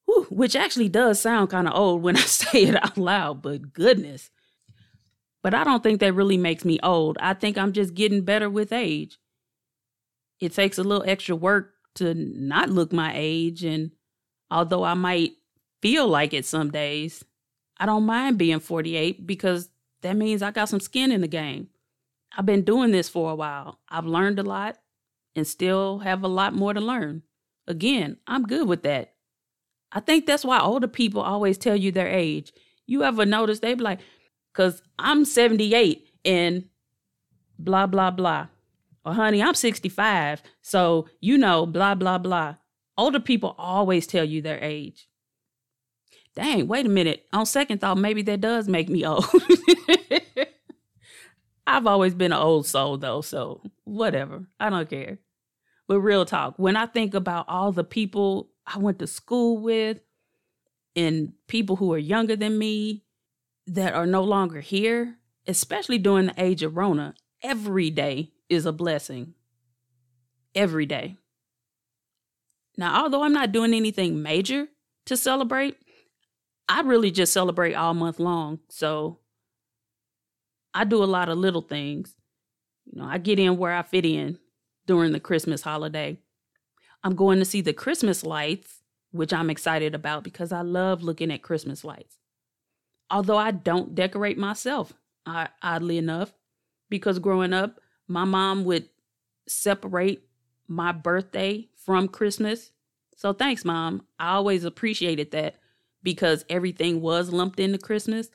Whew, 0.06 0.26
which 0.30 0.56
actually 0.56 0.88
does 0.88 1.20
sound 1.20 1.50
kind 1.50 1.68
of 1.68 1.74
old 1.74 2.02
when 2.02 2.16
I 2.16 2.20
say 2.20 2.64
it 2.64 2.82
out 2.82 2.96
loud, 2.96 3.42
but 3.42 3.74
goodness. 3.74 4.30
But 5.42 5.52
I 5.52 5.62
don't 5.62 5.82
think 5.82 6.00
that 6.00 6.14
really 6.14 6.38
makes 6.38 6.64
me 6.64 6.78
old. 6.82 7.18
I 7.20 7.34
think 7.34 7.58
I'm 7.58 7.72
just 7.74 7.92
getting 7.92 8.22
better 8.22 8.48
with 8.48 8.72
age. 8.72 9.18
It 10.40 10.54
takes 10.54 10.78
a 10.78 10.82
little 10.82 11.04
extra 11.06 11.36
work 11.36 11.74
to 11.96 12.14
not 12.14 12.70
look 12.70 12.94
my 12.94 13.12
age. 13.14 13.62
And 13.62 13.90
although 14.50 14.84
I 14.84 14.94
might 14.94 15.32
feel 15.82 16.08
like 16.08 16.32
it 16.32 16.44
some 16.44 16.70
days, 16.70 17.24
I 17.78 17.86
don't 17.86 18.06
mind 18.06 18.38
being 18.38 18.60
48 18.60 19.26
because 19.26 19.68
that 20.02 20.16
means 20.16 20.42
I 20.42 20.50
got 20.50 20.68
some 20.68 20.80
skin 20.80 21.12
in 21.12 21.20
the 21.20 21.28
game. 21.28 21.68
I've 22.36 22.46
been 22.46 22.62
doing 22.62 22.90
this 22.90 23.08
for 23.08 23.30
a 23.30 23.34
while. 23.34 23.78
I've 23.88 24.06
learned 24.06 24.38
a 24.38 24.42
lot 24.42 24.78
and 25.36 25.46
still 25.46 26.00
have 26.00 26.22
a 26.22 26.28
lot 26.28 26.54
more 26.54 26.74
to 26.74 26.80
learn. 26.80 27.22
Again, 27.66 28.18
I'm 28.26 28.44
good 28.44 28.68
with 28.68 28.82
that. 28.82 29.14
I 29.92 30.00
think 30.00 30.26
that's 30.26 30.44
why 30.44 30.60
older 30.60 30.88
people 30.88 31.22
always 31.22 31.56
tell 31.56 31.76
you 31.76 31.92
their 31.92 32.08
age. 32.08 32.52
You 32.86 33.04
ever 33.04 33.24
notice 33.24 33.60
they 33.60 33.74
be 33.74 33.82
like, 33.82 34.00
because 34.52 34.82
I'm 34.98 35.24
78 35.24 36.08
and 36.24 36.64
blah, 37.58 37.86
blah, 37.86 38.10
blah. 38.10 38.48
Or 39.04 39.14
honey, 39.14 39.42
I'm 39.42 39.54
65. 39.54 40.42
So, 40.62 41.06
you 41.20 41.38
know, 41.38 41.66
blah, 41.66 41.94
blah, 41.94 42.18
blah. 42.18 42.56
Older 42.96 43.20
people 43.20 43.54
always 43.58 44.06
tell 44.06 44.24
you 44.24 44.42
their 44.42 44.62
age. 44.62 45.08
Dang, 46.34 46.66
wait 46.66 46.86
a 46.86 46.88
minute. 46.88 47.26
On 47.32 47.46
second 47.46 47.80
thought, 47.80 47.98
maybe 47.98 48.22
that 48.22 48.40
does 48.40 48.68
make 48.68 48.88
me 48.88 49.04
old. 49.06 49.26
I've 51.66 51.86
always 51.86 52.14
been 52.14 52.32
an 52.32 52.38
old 52.38 52.66
soul 52.66 52.98
though, 52.98 53.20
so 53.20 53.62
whatever. 53.84 54.46
I 54.60 54.70
don't 54.70 54.88
care. 54.88 55.18
But 55.86 56.00
real 56.00 56.24
talk, 56.24 56.54
when 56.56 56.76
I 56.76 56.86
think 56.86 57.14
about 57.14 57.48
all 57.48 57.72
the 57.72 57.84
people 57.84 58.50
I 58.66 58.78
went 58.78 58.98
to 58.98 59.06
school 59.06 59.58
with 59.58 60.00
and 60.96 61.32
people 61.46 61.76
who 61.76 61.92
are 61.92 61.98
younger 61.98 62.36
than 62.36 62.58
me 62.58 63.04
that 63.66 63.94
are 63.94 64.06
no 64.06 64.22
longer 64.22 64.60
here, 64.60 65.16
especially 65.46 65.98
during 65.98 66.26
the 66.26 66.34
age 66.42 66.62
of 66.62 66.76
Rona, 66.76 67.14
every 67.42 67.90
day 67.90 68.32
is 68.48 68.66
a 68.66 68.72
blessing. 68.72 69.34
Every 70.54 70.86
day. 70.86 71.16
Now, 72.76 73.02
although 73.02 73.22
I'm 73.22 73.32
not 73.32 73.52
doing 73.52 73.74
anything 73.74 74.22
major 74.22 74.68
to 75.06 75.16
celebrate, 75.16 75.76
I 76.68 76.80
really 76.80 77.10
just 77.10 77.32
celebrate 77.32 77.74
all 77.74 77.94
month 77.94 78.18
long. 78.18 78.60
So 78.68 79.18
I 80.72 80.84
do 80.84 81.02
a 81.02 81.04
lot 81.04 81.28
of 81.28 81.38
little 81.38 81.62
things. 81.62 82.14
You 82.86 83.00
know, 83.00 83.06
I 83.06 83.18
get 83.18 83.38
in 83.38 83.56
where 83.56 83.72
I 83.72 83.82
fit 83.82 84.04
in 84.04 84.38
during 84.86 85.12
the 85.12 85.20
Christmas 85.20 85.62
holiday. 85.62 86.18
I'm 87.02 87.14
going 87.14 87.38
to 87.38 87.44
see 87.44 87.60
the 87.60 87.72
Christmas 87.72 88.24
lights, 88.24 88.82
which 89.12 89.32
I'm 89.32 89.50
excited 89.50 89.94
about 89.94 90.24
because 90.24 90.52
I 90.52 90.62
love 90.62 91.02
looking 91.02 91.30
at 91.30 91.42
Christmas 91.42 91.84
lights. 91.84 92.16
Although 93.10 93.36
I 93.36 93.50
don't 93.50 93.94
decorate 93.94 94.38
myself, 94.38 94.94
I, 95.26 95.48
oddly 95.62 95.98
enough, 95.98 96.32
because 96.88 97.18
growing 97.18 97.52
up, 97.52 97.80
my 98.08 98.24
mom 98.24 98.64
would 98.64 98.88
separate 99.46 100.26
my 100.66 100.92
birthday 100.92 101.68
from 101.84 102.08
Christmas. 102.08 102.72
So 103.16 103.32
thanks, 103.32 103.64
mom. 103.64 104.06
I 104.18 104.32
always 104.32 104.64
appreciated 104.64 105.30
that 105.32 105.56
because 106.02 106.44
everything 106.48 107.00
was 107.00 107.32
lumped 107.32 107.60
into 107.60 107.78
Christmas 107.78 108.28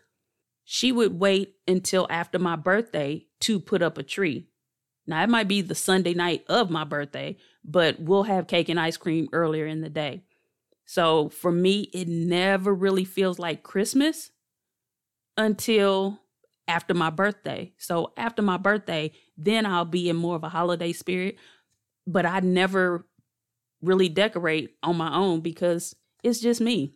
she 0.71 0.91
would 0.91 1.19
wait 1.19 1.55
until 1.67 2.05
after 2.11 2.37
my 2.37 2.55
birthday 2.55 3.25
to 3.39 3.59
put 3.59 3.81
up 3.81 3.97
a 3.97 4.03
tree. 4.03 4.45
Now, 5.07 5.23
it 5.23 5.27
might 5.27 5.47
be 5.47 5.61
the 5.61 5.73
Sunday 5.73 6.13
night 6.13 6.45
of 6.47 6.69
my 6.69 6.83
birthday, 6.83 7.37
but 7.65 7.99
we'll 7.99 8.21
have 8.21 8.45
cake 8.45 8.69
and 8.69 8.79
ice 8.79 8.95
cream 8.95 9.29
earlier 9.33 9.65
in 9.65 9.81
the 9.81 9.89
day. 9.89 10.21
So 10.85 11.29
for 11.29 11.51
me, 11.51 11.89
it 11.91 12.07
never 12.07 12.71
really 12.71 13.03
feels 13.03 13.39
like 13.39 13.63
Christmas 13.63 14.29
until 15.37 16.19
after 16.67 16.93
my 16.93 17.09
birthday. 17.09 17.73
So 17.79 18.13
after 18.15 18.43
my 18.43 18.57
birthday, 18.57 19.11
then 19.35 19.65
I'll 19.65 19.85
be 19.85 20.07
in 20.07 20.17
more 20.17 20.35
of 20.35 20.43
a 20.43 20.49
holiday 20.49 20.91
spirit. 20.91 21.37
But 22.05 22.27
I 22.27 22.41
never 22.41 23.07
really 23.81 24.09
decorate 24.09 24.75
on 24.83 24.97
my 24.97 25.13
own 25.15 25.41
because 25.41 25.95
it's 26.23 26.39
just 26.39 26.61
me. 26.61 26.93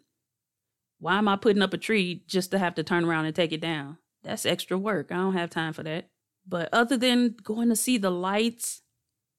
Why 1.00 1.18
am 1.18 1.28
I 1.28 1.36
putting 1.36 1.62
up 1.62 1.74
a 1.74 1.78
tree 1.78 2.24
just 2.28 2.52
to 2.52 2.60
have 2.60 2.76
to 2.76 2.84
turn 2.84 3.06
around 3.06 3.26
and 3.26 3.36
take 3.36 3.52
it 3.52 3.62
down? 3.62 3.98
That's 4.24 4.46
extra 4.46 4.78
work. 4.78 5.12
I 5.12 5.16
don't 5.16 5.34
have 5.34 5.50
time 5.50 5.74
for 5.74 5.84
that. 5.84 6.10
But 6.48 6.70
other 6.74 6.98
than 6.98 7.36
going 7.44 7.70
to 7.70 7.76
see 7.76 7.98
the 7.98 8.10
lights, 8.10 8.82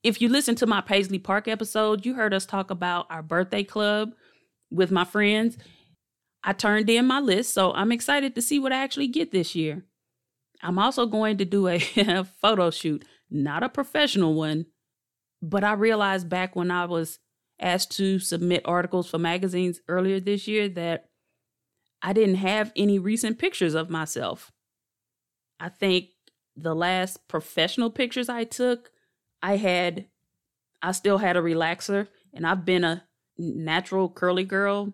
if 0.03 0.21
you 0.21 0.29
listen 0.29 0.55
to 0.57 0.67
my 0.67 0.81
Paisley 0.81 1.19
Park 1.19 1.49
episode, 1.49 2.05
you 2.05 2.15
heard 2.15 2.35
us 2.35 2.47
talk 2.47 2.71
about 2.71 3.07
our 3.11 3.23
birthday 3.23 3.65
club 3.65 4.13
with 4.71 4.91
my 4.91 5.05
friends. 5.05 5.57
I 6.43 6.53
turned 6.53 6.91
in 6.91 7.07
my 7.07 7.21
list, 7.21 7.55
so 7.55 7.73
I'm 7.73 7.93
excited 7.93 8.35
to 8.35 8.43
see 8.43 8.59
what 8.59 8.73
I 8.73 8.83
actually 8.83 9.09
get 9.09 9.33
this 9.33 9.55
year. 9.55 9.85
I'm 10.63 10.79
also 10.79 11.07
going 11.07 11.39
to 11.39 11.45
do 11.45 11.69
a 11.69 11.79
photo 12.41 12.71
shoot, 12.71 13.05
not 13.31 13.63
a 13.63 13.69
professional 13.69 14.35
one, 14.35 14.67
but 15.43 15.65
I 15.65 15.73
realized 15.73 16.29
back 16.29 16.55
when 16.55 16.71
I 16.71 16.85
was 16.85 17.19
asked 17.65 17.97
to 17.97 18.19
submit 18.19 18.63
articles 18.65 19.09
for 19.09 19.19
magazines 19.19 19.81
earlier 19.89 20.21
this 20.21 20.47
year 20.47 20.69
that 20.69 21.09
I 22.03 22.13
didn't 22.13 22.37
have 22.37 22.71
any 22.77 22.99
recent 22.99 23.39
pictures 23.39 23.75
of 23.75 23.89
myself. 23.89 24.53
I 25.59 25.71
think 25.71 26.11
the 26.55 26.75
last 26.75 27.27
professional 27.27 27.91
pictures 27.91 28.29
I 28.29 28.45
took, 28.45 28.91
I 29.43 29.57
had, 29.57 30.07
I 30.83 30.93
still 30.93 31.19
had 31.19 31.37
a 31.37 31.41
relaxer, 31.43 32.07
and 32.35 32.47
I've 32.47 32.67
been 32.67 32.85
a 32.85 33.05
natural 33.39 34.09
curly 34.11 34.45
girl 34.45 34.93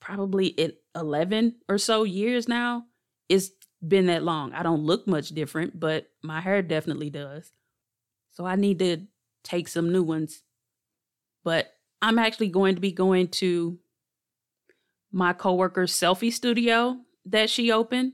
probably 0.00 0.58
at 0.58 0.76
11 0.94 1.56
or 1.68 1.78
so 1.78 2.04
years 2.04 2.48
now. 2.48 2.84
It's 3.28 3.50
been 3.86 4.06
that 4.06 4.22
long. 4.22 4.52
I 4.52 4.62
don't 4.62 4.84
look 4.84 5.06
much 5.06 5.30
different, 5.30 5.78
but 5.78 6.08
my 6.22 6.40
hair 6.40 6.62
definitely 6.62 7.10
does. 7.10 7.52
So 8.32 8.46
I 8.46 8.56
need 8.56 8.78
to 8.78 9.02
take 9.44 9.68
some 9.68 9.92
new 9.92 10.02
ones. 10.02 10.42
But 11.44 11.75
I'm 12.02 12.18
actually 12.18 12.48
going 12.48 12.74
to 12.74 12.80
be 12.80 12.92
going 12.92 13.28
to 13.28 13.78
my 15.12 15.32
coworker's 15.32 15.92
selfie 15.92 16.32
studio 16.32 16.98
that 17.24 17.50
she 17.50 17.72
opened. 17.72 18.12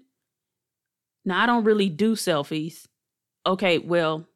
Now, 1.24 1.42
I 1.42 1.46
don't 1.46 1.64
really 1.64 1.88
do 1.88 2.14
selfies. 2.14 2.86
Okay, 3.46 3.78
well, 3.78 4.26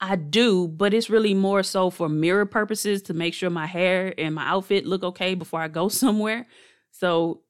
I 0.00 0.16
do, 0.16 0.66
but 0.66 0.94
it's 0.94 1.10
really 1.10 1.34
more 1.34 1.62
so 1.62 1.90
for 1.90 2.08
mirror 2.08 2.46
purposes 2.46 3.02
to 3.02 3.14
make 3.14 3.34
sure 3.34 3.50
my 3.50 3.66
hair 3.66 4.14
and 4.16 4.34
my 4.34 4.46
outfit 4.46 4.86
look 4.86 5.02
okay 5.04 5.34
before 5.34 5.60
I 5.60 5.68
go 5.68 5.88
somewhere. 5.88 6.46
So 6.90 7.42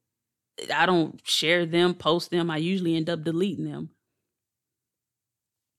I 0.74 0.86
don't 0.86 1.20
share 1.26 1.64
them, 1.64 1.94
post 1.94 2.30
them. 2.30 2.50
I 2.50 2.56
usually 2.56 2.96
end 2.96 3.08
up 3.08 3.24
deleting 3.24 3.64
them. 3.64 3.90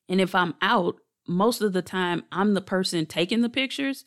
And 0.09 0.19
if 0.19 0.33
I'm 0.33 0.55
out, 0.61 0.97
most 1.27 1.61
of 1.61 1.73
the 1.73 1.81
time 1.81 2.23
I'm 2.31 2.53
the 2.53 2.61
person 2.61 3.05
taking 3.05 3.41
the 3.41 3.49
pictures. 3.49 4.05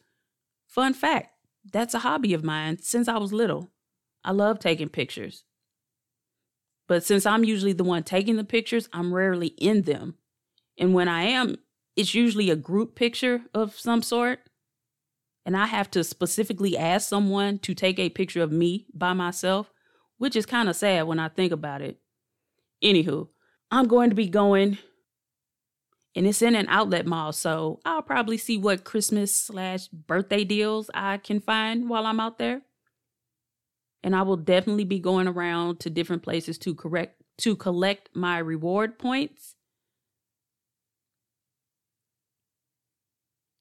Fun 0.74 0.92
fact 0.92 1.28
that's 1.72 1.94
a 1.94 2.00
hobby 2.00 2.34
of 2.34 2.42
mine 2.42 2.78
since 2.82 3.06
I 3.06 3.16
was 3.18 3.32
little. 3.32 3.70
I 4.24 4.32
love 4.32 4.58
taking 4.58 4.88
pictures. 4.88 5.44
But 6.88 7.04
since 7.04 7.24
I'm 7.24 7.44
usually 7.44 7.72
the 7.72 7.84
one 7.84 8.02
taking 8.02 8.34
the 8.34 8.42
pictures, 8.42 8.88
I'm 8.92 9.14
rarely 9.14 9.46
in 9.46 9.82
them. 9.82 10.16
And 10.76 10.92
when 10.92 11.06
I 11.06 11.22
am, 11.22 11.58
it's 11.94 12.12
usually 12.12 12.50
a 12.50 12.56
group 12.56 12.96
picture 12.96 13.42
of 13.54 13.78
some 13.78 14.02
sort. 14.02 14.40
And 15.46 15.56
I 15.56 15.66
have 15.66 15.92
to 15.92 16.02
specifically 16.02 16.76
ask 16.76 17.08
someone 17.08 17.60
to 17.60 17.72
take 17.72 18.00
a 18.00 18.10
picture 18.10 18.42
of 18.42 18.50
me 18.50 18.86
by 18.92 19.12
myself, 19.12 19.72
which 20.18 20.34
is 20.34 20.44
kind 20.44 20.68
of 20.68 20.74
sad 20.74 21.06
when 21.06 21.20
I 21.20 21.28
think 21.28 21.52
about 21.52 21.82
it. 21.82 22.00
Anywho, 22.82 23.28
I'm 23.70 23.86
going 23.86 24.10
to 24.10 24.16
be 24.16 24.28
going, 24.28 24.78
and 26.14 26.26
it's 26.26 26.42
in 26.42 26.54
an 26.54 26.66
outlet 26.68 27.06
mall, 27.06 27.32
so 27.32 27.80
I'll 27.84 28.02
probably 28.02 28.38
see 28.38 28.56
what 28.56 28.84
Christmas 28.84 29.34
slash 29.34 29.88
birthday 29.88 30.44
deals 30.44 30.90
I 30.94 31.18
can 31.18 31.40
find 31.40 31.88
while 31.88 32.06
I'm 32.06 32.20
out 32.20 32.38
there. 32.38 32.62
And 34.02 34.14
I 34.14 34.22
will 34.22 34.36
definitely 34.36 34.84
be 34.84 35.00
going 35.00 35.26
around 35.26 35.80
to 35.80 35.90
different 35.90 36.22
places 36.22 36.58
to 36.58 36.74
correct 36.74 37.20
to 37.38 37.56
collect 37.56 38.10
my 38.14 38.38
reward 38.38 38.96
points 38.96 39.56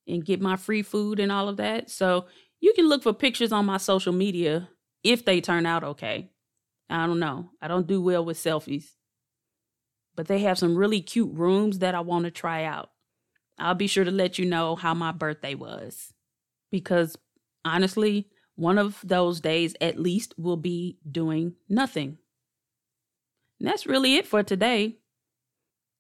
and 0.06 0.24
get 0.24 0.42
my 0.42 0.56
free 0.56 0.84
food 0.84 1.20
and 1.20 1.32
all 1.32 1.50
of 1.50 1.58
that. 1.58 1.90
So 1.90 2.26
you 2.60 2.74
can 2.74 2.88
look 2.88 3.02
for 3.02 3.14
pictures 3.14 3.52
on 3.52 3.66
my 3.66 3.78
social 3.78 4.14
media 4.14 4.70
if 5.04 5.26
they 5.26 5.42
turn 5.42 5.66
out 5.66 5.84
okay. 5.84 6.30
I 6.90 7.08
don't 7.08 7.20
know. 7.20 7.50
I 7.62 7.68
don't 7.68 7.88
do 7.88 8.02
well 8.02 8.24
with 8.24 8.38
selfies. 8.38 8.92
But 10.16 10.28
they 10.28 10.40
have 10.40 10.60
some 10.60 10.76
really 10.76 11.02
cute 11.02 11.32
rooms 11.34 11.80
that 11.80 11.96
I 11.96 12.00
want 12.02 12.26
to 12.26 12.32
try 12.32 12.64
out. 12.64 12.90
I'll 13.58 13.76
be 13.76 13.88
sure 13.88 14.04
to 14.04 14.12
let 14.12 14.38
you 14.38 14.46
know 14.46 14.76
how 14.76 14.94
my 14.94 15.12
birthday 15.12 15.56
was. 15.56 16.14
Because 16.72 17.18
honestly, 17.66 18.30
one 18.56 18.78
of 18.78 19.00
those 19.04 19.40
days 19.40 19.76
at 19.82 20.00
least 20.00 20.34
will 20.38 20.58
be 20.58 20.98
doing 21.10 21.56
nothing. 21.68 22.18
And 23.60 23.68
that's 23.68 23.88
really 23.88 24.16
it 24.16 24.28
for 24.28 24.44
today. 24.44 24.98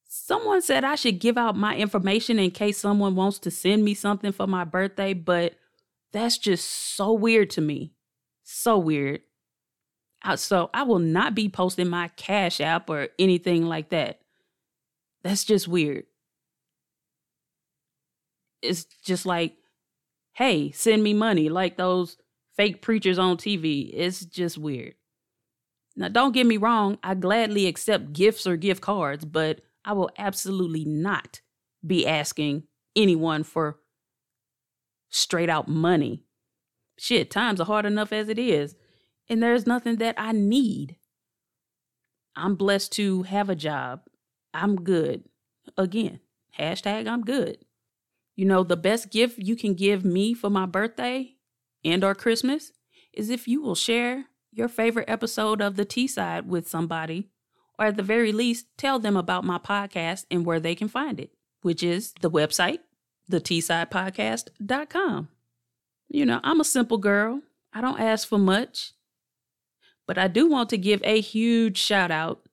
Someone 0.07 0.61
said 0.61 0.83
I 0.83 0.95
should 0.95 1.19
give 1.19 1.37
out 1.37 1.57
my 1.57 1.75
information 1.75 2.37
in 2.37 2.51
case 2.51 2.77
someone 2.77 3.15
wants 3.15 3.39
to 3.39 3.51
send 3.51 3.83
me 3.83 3.95
something 3.95 4.31
for 4.31 4.45
my 4.45 4.63
birthday, 4.63 5.13
but 5.13 5.55
that's 6.11 6.37
just 6.37 6.69
so 6.69 7.13
weird 7.13 7.49
to 7.51 7.61
me. 7.61 7.93
So 8.43 8.77
weird. 8.77 9.21
So 10.35 10.69
I 10.73 10.83
will 10.83 10.99
not 10.99 11.35
be 11.35 11.49
posting 11.49 11.89
my 11.89 12.09
Cash 12.15 12.61
App 12.61 12.89
or 12.89 13.09
anything 13.19 13.65
like 13.65 13.89
that. 13.89 14.21
That's 15.23 15.43
just 15.43 15.67
weird. 15.67 16.05
It's 18.61 18.85
just 19.03 19.25
like, 19.25 19.55
hey, 20.33 20.71
send 20.71 21.03
me 21.03 21.13
money, 21.13 21.49
like 21.49 21.77
those 21.77 22.17
fake 22.55 22.81
preachers 22.81 23.19
on 23.19 23.37
TV. 23.37 23.89
It's 23.93 24.25
just 24.25 24.57
weird. 24.57 24.95
Now, 25.95 26.07
don't 26.07 26.31
get 26.31 26.47
me 26.47 26.57
wrong, 26.57 26.97
I 27.03 27.13
gladly 27.13 27.67
accept 27.67 28.13
gifts 28.13 28.47
or 28.47 28.57
gift 28.57 28.81
cards, 28.81 29.25
but 29.25 29.61
I 29.85 29.93
will 29.93 30.09
absolutely 30.17 30.85
not 30.85 31.41
be 31.85 32.07
asking 32.07 32.63
anyone 32.95 33.43
for 33.43 33.77
straight 35.09 35.49
out 35.49 35.67
money. 35.67 36.23
Shit, 36.97 37.29
times 37.29 37.59
are 37.59 37.65
hard 37.65 37.85
enough 37.85 38.11
as 38.11 38.29
it 38.29 38.39
is, 38.39 38.75
and 39.33 39.41
there's 39.41 39.65
nothing 39.65 39.95
that 39.95 40.13
I 40.15 40.31
need. 40.31 40.95
I'm 42.35 42.53
blessed 42.53 42.91
to 42.93 43.23
have 43.23 43.49
a 43.49 43.55
job. 43.55 44.01
I'm 44.53 44.75
good. 44.75 45.23
Again, 45.75 46.19
hashtag 46.59 47.07
I'm 47.07 47.23
good. 47.23 47.57
You 48.35 48.45
know, 48.45 48.63
the 48.63 48.77
best 48.77 49.09
gift 49.09 49.39
you 49.39 49.55
can 49.55 49.73
give 49.73 50.05
me 50.05 50.35
for 50.35 50.51
my 50.51 50.67
birthday 50.67 51.33
and 51.83 52.03
or 52.03 52.13
Christmas 52.13 52.73
is 53.11 53.31
if 53.31 53.47
you 53.47 53.59
will 53.59 53.73
share 53.73 54.25
your 54.51 54.67
favorite 54.67 55.09
episode 55.09 55.61
of 55.61 55.77
the 55.77 55.85
T 55.85 56.05
side 56.05 56.47
with 56.47 56.67
somebody 56.67 57.31
or 57.79 57.87
at 57.87 57.97
the 57.97 58.03
very 58.03 58.31
least, 58.31 58.67
tell 58.77 58.99
them 58.99 59.17
about 59.17 59.43
my 59.43 59.57
podcast 59.57 60.27
and 60.29 60.45
where 60.45 60.59
they 60.59 60.75
can 60.75 60.87
find 60.87 61.19
it, 61.19 61.31
which 61.63 61.81
is 61.81 62.13
the 62.21 62.29
website, 62.29 62.81
the 63.27 63.39
You 66.07 66.25
know, 66.27 66.39
I'm 66.43 66.61
a 66.61 66.65
simple 66.65 66.99
girl. 66.99 67.41
I 67.73 67.81
don't 67.81 67.99
ask 67.99 68.27
for 68.27 68.37
much. 68.37 68.93
But 70.07 70.17
I 70.17 70.27
do 70.27 70.49
want 70.49 70.69
to 70.69 70.77
give 70.77 71.01
a 71.03 71.21
huge 71.21 71.77
shout 71.77 72.11
out 72.11 72.47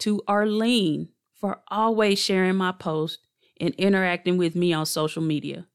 to 0.00 0.22
Arlene 0.26 1.08
for 1.34 1.62
always 1.68 2.18
sharing 2.18 2.56
my 2.56 2.72
post 2.72 3.18
and 3.60 3.74
interacting 3.74 4.36
with 4.38 4.54
me 4.54 4.72
on 4.72 4.86
social 4.86 5.22
media. 5.22 5.66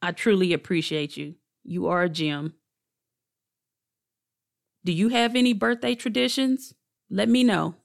I 0.00 0.12
truly 0.12 0.52
appreciate 0.52 1.16
you. 1.16 1.34
You 1.62 1.86
are 1.86 2.02
a 2.02 2.08
gem. 2.08 2.54
Do 4.84 4.92
you 4.92 5.08
have 5.08 5.34
any 5.34 5.52
birthday 5.52 5.94
traditions? 5.94 6.74
Let 7.08 7.28
me 7.28 7.44
know. 7.44 7.76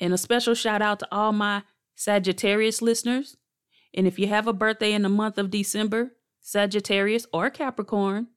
And 0.00 0.12
a 0.12 0.18
special 0.18 0.54
shout 0.54 0.82
out 0.82 0.98
to 1.00 1.08
all 1.12 1.32
my 1.32 1.62
Sagittarius 1.94 2.82
listeners. 2.82 3.36
And 3.94 4.06
if 4.06 4.18
you 4.18 4.26
have 4.26 4.48
a 4.48 4.52
birthday 4.52 4.92
in 4.92 5.02
the 5.02 5.08
month 5.08 5.38
of 5.38 5.50
December, 5.50 6.12
Sagittarius 6.40 7.26
or 7.32 7.50
Capricorn, 7.50 8.28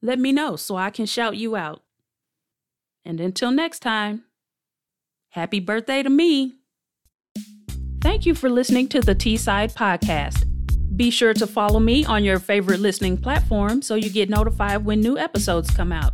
let 0.00 0.20
me 0.20 0.30
know 0.30 0.54
so 0.54 0.76
I 0.76 0.90
can 0.90 1.06
shout 1.06 1.36
you 1.36 1.56
out. 1.56 1.82
And 3.04 3.20
until 3.20 3.50
next 3.50 3.80
time, 3.80 4.24
happy 5.30 5.60
birthday 5.60 6.02
to 6.02 6.10
me. 6.10 6.54
Thank 8.00 8.26
you 8.26 8.34
for 8.34 8.48
listening 8.48 8.88
to 8.88 9.00
the 9.00 9.14
T 9.14 9.36
Side 9.36 9.74
Podcast. 9.74 10.44
Be 10.96 11.10
sure 11.10 11.34
to 11.34 11.46
follow 11.46 11.80
me 11.80 12.04
on 12.04 12.24
your 12.24 12.38
favorite 12.38 12.80
listening 12.80 13.16
platform 13.16 13.82
so 13.82 13.94
you 13.94 14.10
get 14.10 14.28
notified 14.28 14.84
when 14.84 15.00
new 15.00 15.16
episodes 15.16 15.70
come 15.70 15.92
out. 15.92 16.12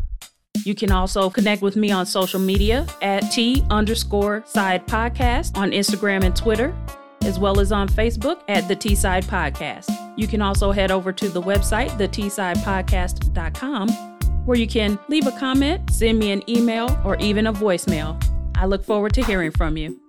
You 0.65 0.75
can 0.75 0.91
also 0.91 1.31
connect 1.31 1.63
with 1.63 1.77
me 1.77 1.91
on 1.91 2.07
social 2.07 2.41
media 2.41 2.87
at 3.03 3.21
T 3.31 3.65
underscore 3.71 4.43
side 4.47 4.87
podcast 4.87 5.57
on 5.57 5.73
Instagram 5.73 6.25
and 6.25 6.35
Twitter, 6.35 6.75
as 7.23 7.39
well 7.39 7.61
as 7.61 7.73
on 7.73 7.89
Facebook 7.89 8.41
at 8.49 8.67
the 8.69 8.77
T 8.77 8.95
Side 8.95 9.25
Podcast. 9.25 9.91
You 10.17 10.27
can 10.27 10.41
also 10.41 10.71
head 10.71 10.91
over 10.91 11.13
to 11.13 11.29
the 11.29 11.43
website, 11.43 11.91
theTsidepodcast.com, 11.99 14.14
where 14.45 14.59
you 14.59 14.67
can 14.67 14.99
leave 15.09 15.27
a 15.27 15.33
comment, 15.33 15.91
send 15.91 16.19
me 16.19 16.31
an 16.31 16.49
email, 16.49 16.97
or 17.05 17.17
even 17.17 17.47
a 17.47 17.53
voicemail. 17.53 18.23
I 18.57 18.67
look 18.67 18.85
forward 18.85 19.13
to 19.15 19.25
hearing 19.25 19.51
from 19.51 19.77
you. 19.77 20.04